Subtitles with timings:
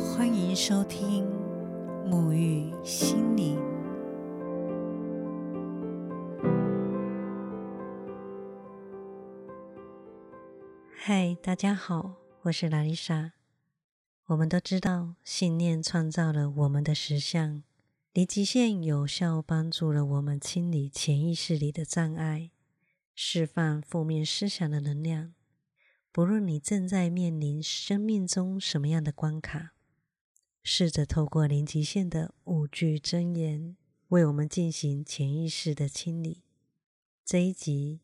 [0.00, 1.26] 欢迎收听
[2.06, 3.60] 沐浴心灵。
[10.96, 13.32] 嗨，大家好，我是拉丽莎。
[14.26, 17.62] 我们都知道，信念创造了我们的实相。
[18.14, 22.50] 离极限有效帮助了我们清理潜意识里的障碍，
[23.14, 25.34] 释放负面思想的能量。
[26.10, 29.74] 不论你正在面临生命中什么样的关卡，
[30.72, 33.76] 试着透过零极限的五句真言，
[34.10, 36.44] 为我们进行潜意识的清理。
[37.24, 38.02] 这一集。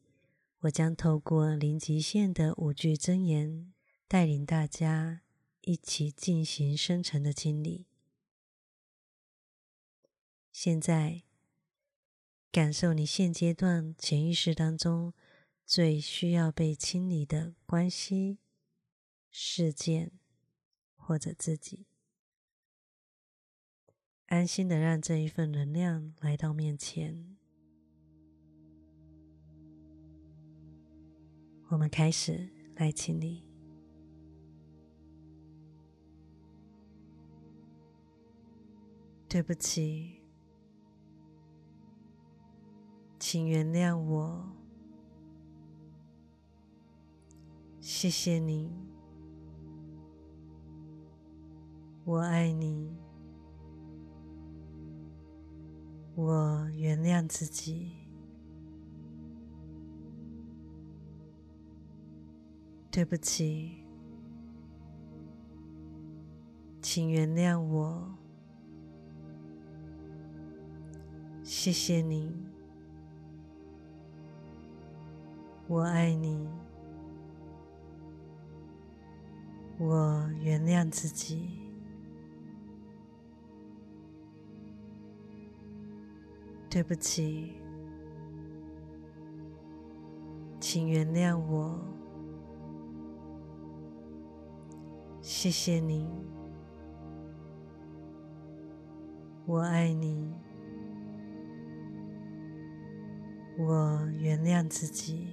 [0.63, 3.73] 我将透过零极限的五句真言，
[4.09, 5.23] 带领大家
[5.61, 7.87] 一起进行深层的清理。
[10.51, 11.23] 现在，
[12.51, 15.15] 感受你现阶段潜意识当中
[15.65, 18.39] 最需要被清理的关系、
[19.31, 20.11] 事件
[20.97, 21.87] 或者自己，
[24.27, 27.37] 安心的让这一份能量来到面前。
[31.69, 33.45] 我们开始来清理。
[39.29, 40.23] 对不起，
[43.19, 44.49] 请原谅我。
[47.81, 48.73] 谢谢你，
[52.05, 52.97] 我爱你，
[56.17, 57.93] 我原谅自己。
[62.91, 63.85] 对不起，
[66.81, 68.17] 请原谅我。
[71.43, 72.35] 谢谢你，
[75.69, 76.49] 我爱你，
[79.79, 81.66] 我原谅自己。
[86.77, 87.55] 对不起，
[90.61, 91.81] 请原谅我。
[95.23, 96.07] 谢谢你，
[99.47, 100.35] 我爱你，
[103.57, 105.29] 我原谅自己。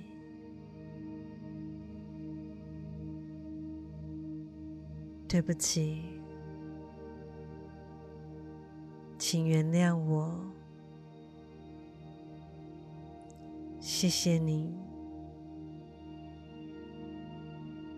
[5.28, 6.06] 对不起，
[9.18, 10.53] 请原谅我。
[14.04, 14.70] 谢谢你，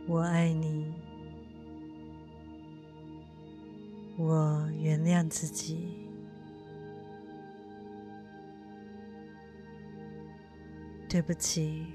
[0.08, 0.94] 我爱你。
[4.16, 5.98] 我原谅自己。
[11.10, 11.88] 对不起，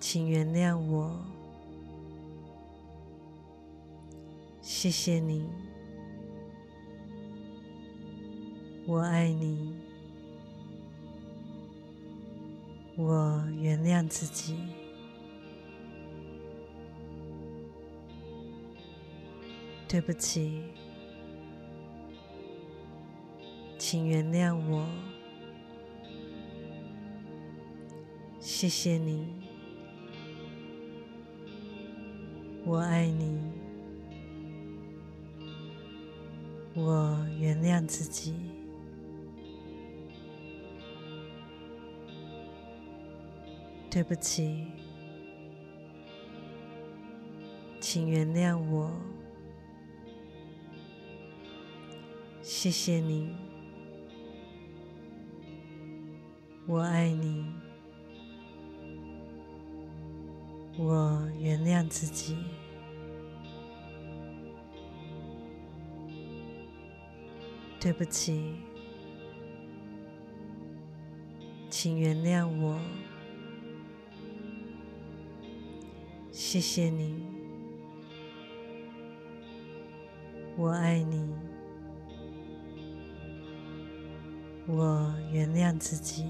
[0.00, 1.24] 请原谅我。
[4.60, 5.48] 谢谢你，
[8.88, 9.75] 我爱你。
[12.96, 14.56] 我原谅自己。
[19.88, 20.62] 对不起，
[23.78, 24.86] 请原谅我。
[28.40, 29.26] 谢谢你，
[32.64, 33.38] 我爱你，
[36.74, 38.55] 我原谅自己。
[43.96, 44.66] 对不起，
[47.80, 48.92] 请原谅我。
[52.42, 53.34] 谢谢你，
[56.66, 57.46] 我爱你，
[60.76, 62.36] 我原谅自己。
[67.80, 68.56] 对不起，
[71.70, 72.78] 请原谅我。
[76.56, 77.22] 谢谢你，
[80.56, 81.34] 我爱你。
[84.66, 86.24] 我原谅自己。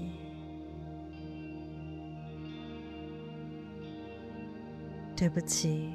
[5.15, 5.93] 对不起，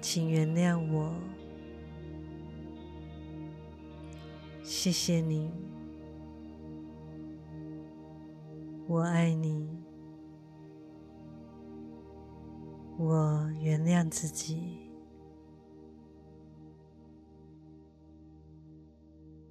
[0.00, 1.14] 请原谅我。
[4.64, 5.52] 谢谢你，
[8.88, 9.81] 我爱你。
[13.04, 14.78] 我原谅自己。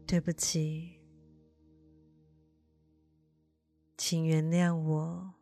[0.08, 1.02] 对不起，
[3.98, 5.34] 请原谅我。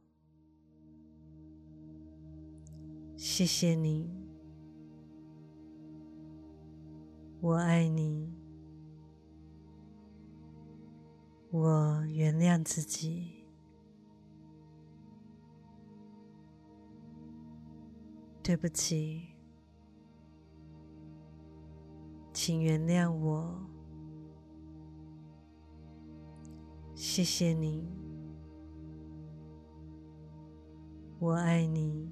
[3.16, 4.28] 谢谢你，
[7.42, 8.34] 我爱你，
[11.52, 13.39] 我原谅自己，
[18.50, 19.28] 对不起，
[22.34, 23.56] 请原谅我，
[26.96, 27.88] 谢谢你，
[31.20, 32.10] 我爱你。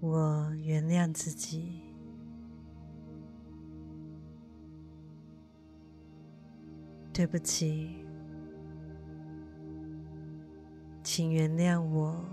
[0.00, 1.82] 我原谅自己，
[7.12, 8.02] 对不起，
[11.02, 12.24] 请原谅我，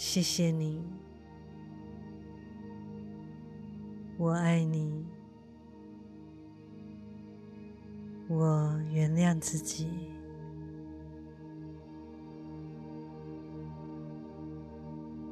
[0.00, 0.80] 谢谢你，
[4.16, 5.04] 我爱你，
[8.28, 9.90] 我原谅自己。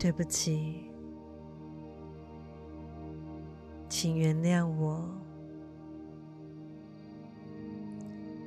[0.00, 0.90] 对不起，
[3.88, 5.08] 请原谅我。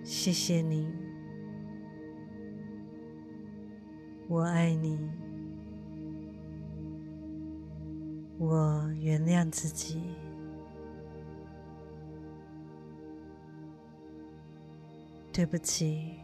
[0.04, 0.94] 谢谢你，
[4.27, 5.00] 我爱你，
[8.40, 10.02] 我原谅自己。
[15.32, 16.16] 对不起，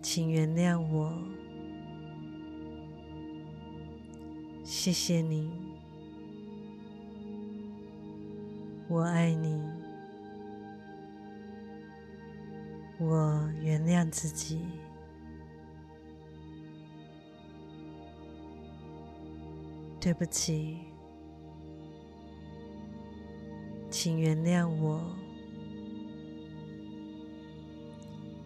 [0.00, 1.12] 请原谅我。
[4.64, 5.50] 谢谢你，
[8.88, 9.62] 我爱你，
[12.98, 14.60] 我原谅自己。
[20.00, 20.78] 对不起，
[23.90, 25.02] 请原谅我。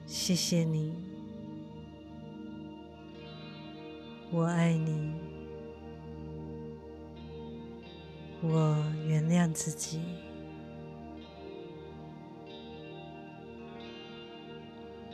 [0.06, 0.94] 谢谢你，
[4.31, 5.14] 我爱你。
[8.43, 8.76] 我
[9.06, 10.00] 原谅自己，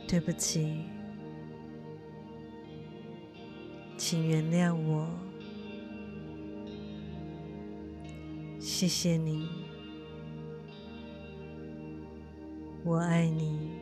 [0.08, 0.84] 对不起，
[3.98, 5.06] 请原谅我，
[8.78, 9.48] 谢谢你，
[12.84, 13.72] 我爱你，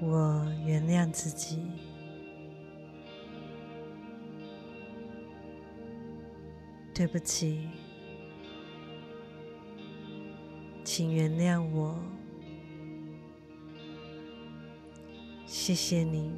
[0.00, 1.58] 我原谅自己。
[6.94, 7.68] 对不起，
[10.84, 11.98] 请原谅我。
[15.44, 16.32] 谢谢你，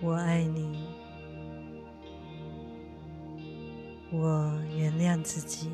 [0.00, 0.93] 我爱你，
[4.16, 5.68] 我原谅自己。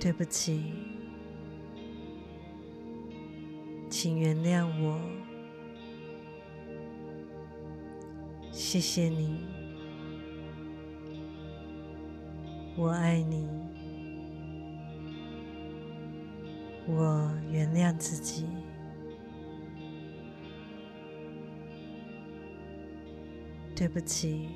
[0.00, 0.72] 对不起，
[3.90, 5.00] 请原谅我。
[8.52, 9.40] 谢谢你，
[12.76, 13.48] 我爱你，
[16.86, 18.46] 我原谅自己。
[23.78, 24.48] 对不起，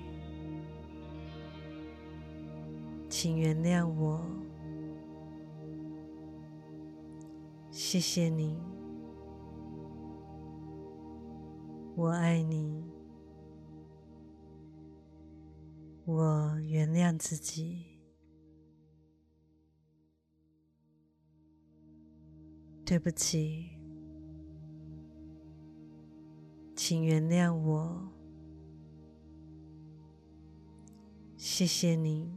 [3.09, 4.21] 请原谅我。
[7.71, 8.59] 谢谢你，
[11.95, 12.83] 我爱你。
[16.05, 18.01] 我原谅自己，
[22.85, 23.79] 对不起，
[26.75, 28.09] 请原谅我，
[31.55, 32.33] 谢谢你，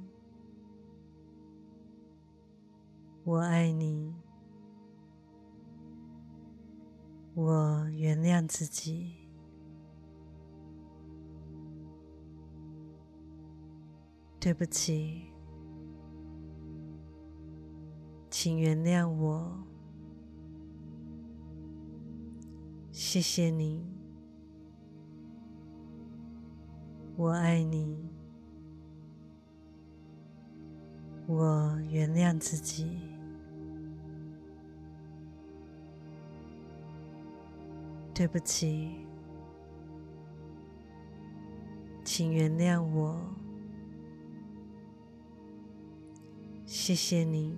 [3.23, 4.13] 我爱你，
[7.33, 9.15] 我原谅自己。
[14.37, 15.31] 对不起，
[18.29, 19.65] 请原谅我。
[22.91, 23.81] 谢谢你，
[27.15, 28.13] 我爱你，
[31.27, 32.99] 我原谅自己。
[38.13, 39.05] 对不起，
[42.05, 43.19] 请原谅我。
[46.65, 47.57] 谢谢你，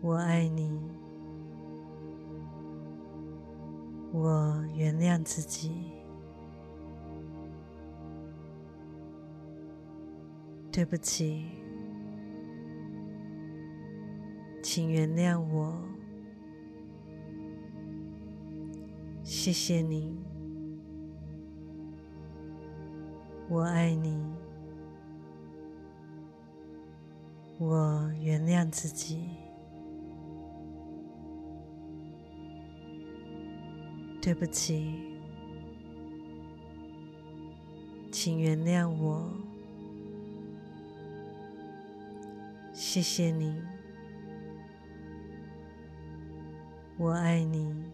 [0.00, 0.80] 我爱你，
[4.12, 5.95] 我原谅自己。
[10.76, 11.46] 对不起，
[14.62, 15.74] 请原谅我，
[19.24, 20.14] 谢谢你，
[23.48, 24.22] 我爱你，
[27.56, 29.30] 我原谅自己，
[34.20, 34.94] 对不起，
[38.12, 39.45] 请原谅我。
[42.96, 43.54] 谢谢你，
[46.96, 47.84] 我爱你，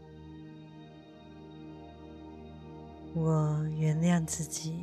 [3.12, 4.76] 我原谅自己，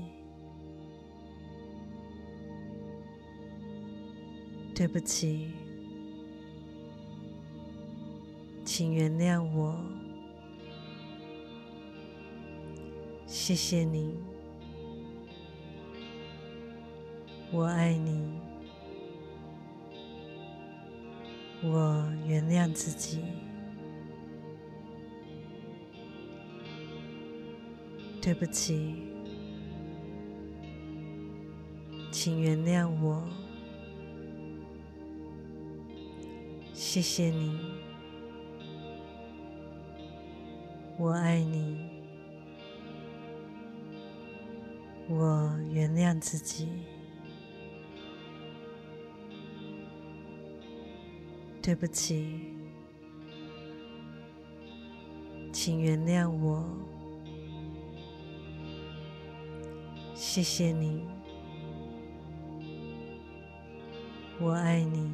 [4.76, 5.54] 对不起，
[8.66, 9.82] 请原谅我，
[13.26, 14.18] 谢谢你，
[17.54, 18.39] 我爱你。
[21.62, 23.22] 我原谅自己，
[28.22, 28.96] 对不起，
[32.12, 33.28] 请原谅我，
[36.74, 37.60] 谢谢你，
[40.98, 41.90] 我爱你，
[45.10, 46.70] 我原谅自己。
[51.62, 52.40] 对不起，
[55.54, 56.66] 请原谅我。
[60.16, 61.04] 谢谢你，
[64.40, 65.12] 我爱你，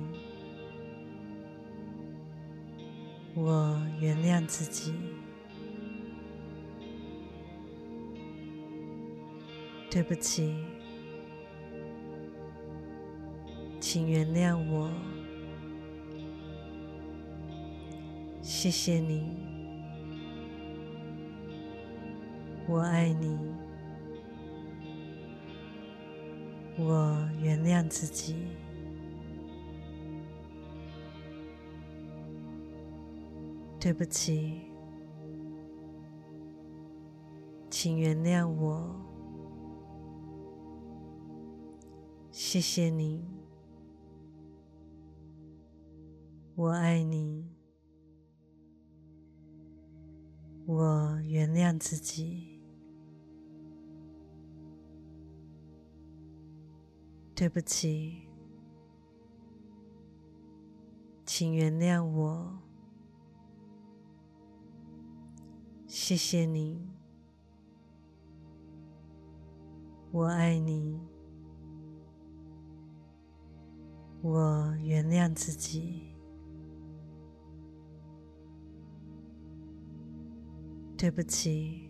[3.36, 4.94] 我原谅自己。
[9.90, 10.56] 对不起，
[13.80, 14.90] 请原谅我。
[18.66, 19.24] 谢谢你，
[22.68, 23.38] 我爱你，
[26.80, 28.48] 我原谅自己。
[33.80, 34.62] 对不起，
[37.70, 38.96] 请原谅我。
[42.32, 43.24] 谢谢你，
[46.56, 47.55] 我爱你。
[50.68, 52.60] 我原谅自己，
[57.36, 58.28] 对不起，
[61.24, 62.58] 请原谅我，
[65.86, 66.90] 谢谢你，
[70.12, 71.00] 我爱你，
[74.24, 76.15] 我原谅自己。
[80.98, 81.90] 对不起，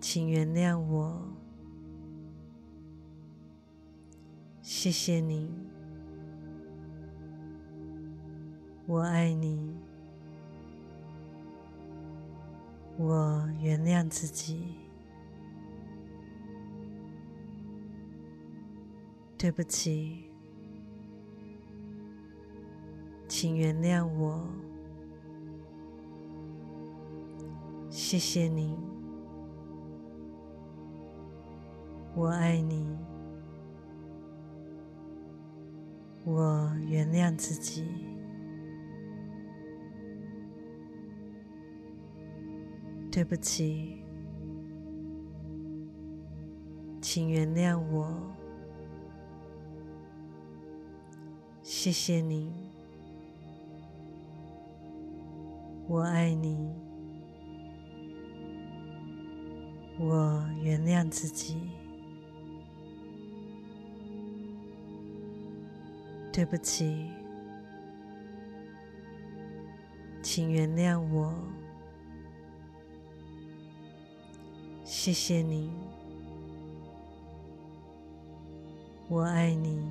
[0.00, 1.22] 请原谅我。
[4.62, 5.50] 谢谢你，
[8.86, 9.76] 我爱你，
[12.96, 14.74] 我原谅自己。
[19.36, 20.24] 对不起，
[23.28, 24.48] 请原谅我。
[27.90, 28.76] 谢谢你，
[32.14, 32.96] 我爱你，
[36.24, 37.86] 我原谅自己。
[43.10, 44.04] 对不起，
[47.00, 48.22] 请原谅我。
[51.62, 52.52] 谢谢你，
[55.88, 56.87] 我爱你。
[60.00, 61.70] 我原谅自己，
[66.32, 67.08] 对不起，
[70.22, 71.34] 请原谅我，
[74.84, 75.72] 谢谢你，
[79.08, 79.82] 我爱你，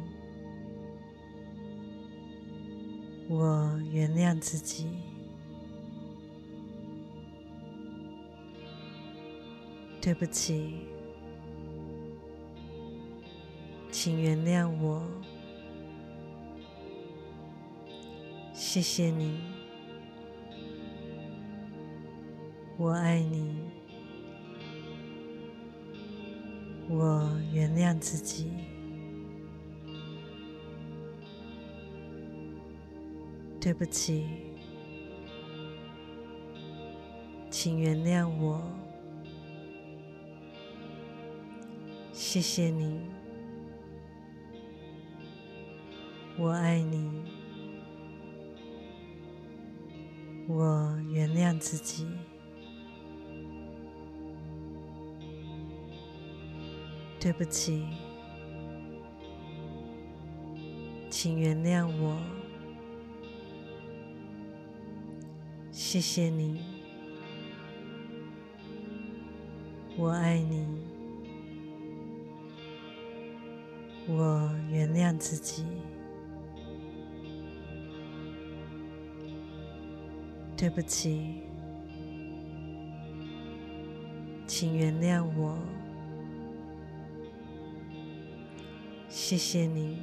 [3.28, 5.07] 我原谅自己。
[10.08, 10.88] 对不起，
[13.92, 15.06] 请原谅我。
[18.54, 19.38] 谢谢你，
[22.78, 23.60] 我爱你，
[26.88, 28.50] 我原谅自己。
[33.60, 34.26] 对不起，
[37.52, 38.62] 请原谅我。
[42.38, 43.02] 谢谢你，
[46.38, 47.24] 我爱你。
[50.48, 52.06] 我原谅自己。
[57.20, 57.88] 对不起，
[61.10, 62.22] 请原谅我。
[65.72, 66.62] 谢谢你，
[69.98, 70.97] 我爱你。
[74.08, 75.66] 我原谅自己。
[80.56, 81.44] 对不起，
[84.48, 85.58] 请原谅我。
[89.08, 90.00] 谢谢你，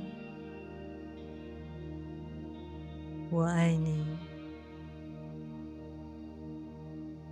[3.31, 4.07] 我爱你，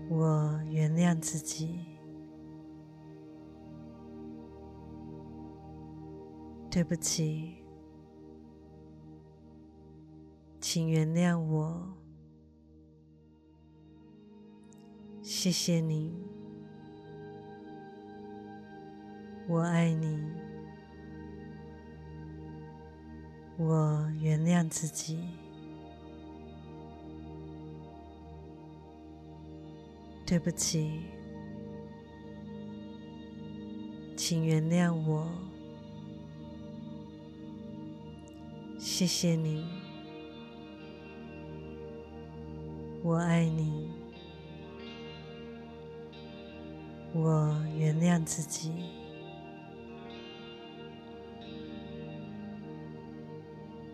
[0.08, 1.91] 我原谅自己。
[6.72, 7.52] 对不起，
[10.58, 11.86] 请原谅我。
[15.20, 16.16] 谢谢你，
[19.46, 20.32] 我爱你。
[23.58, 25.28] 我原谅自己。
[30.24, 31.02] 对不起，
[34.16, 35.30] 请原谅我。
[38.84, 39.64] 谢谢你，
[43.04, 43.88] 我爱你。
[47.14, 48.72] 我原谅自己。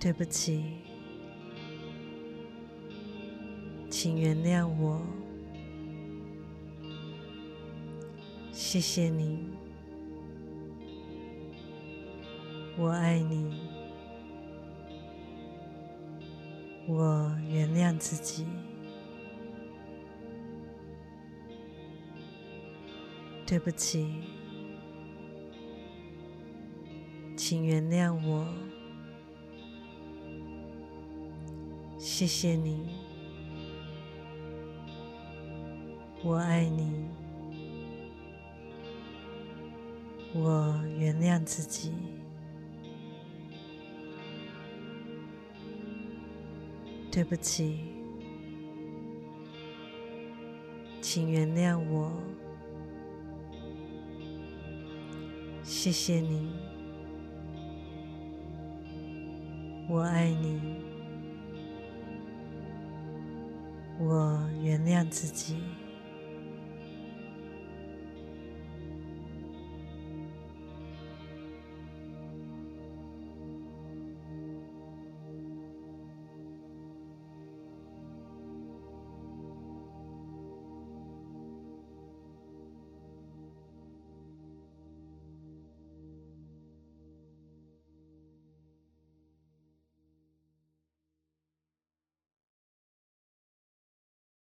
[0.01, 0.65] 对不起，
[3.91, 5.03] 请原谅我。
[8.53, 9.51] 谢谢你，
[12.79, 13.68] 我爱你。
[16.89, 18.47] 我原谅自己。
[23.47, 24.23] 对不起，
[27.37, 28.47] 请原谅我。
[31.99, 32.89] 谢谢你，
[36.23, 37.09] 我爱你，
[40.35, 41.93] 我原谅自己。
[47.11, 47.81] 对不起，
[51.01, 52.13] 请原谅我。
[55.65, 56.53] 谢谢你，
[59.89, 60.61] 我爱你。
[63.99, 65.57] 我原谅自己。